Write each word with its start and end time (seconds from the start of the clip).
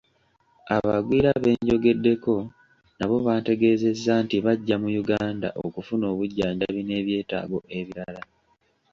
Abagwira 0.75 1.29
be 1.43 1.51
njogeddeko 1.63 2.33
nabo 2.97 3.15
bantegeezezza 3.25 4.13
nti 4.25 4.37
bajja 4.45 4.75
mu 4.83 4.89
Uganda 5.01 5.47
okufuna 5.65 6.05
obujjanjabi 6.13 6.81
n'ebyetaago 6.83 7.57
ebirala. 7.79 8.21